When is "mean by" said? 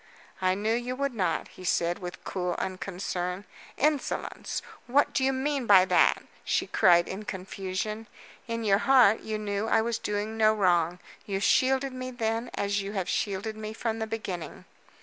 5.31-5.85